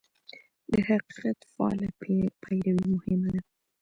[0.71, 1.87] د حقیقت فعاله
[2.43, 3.41] پیروي مهمه ده.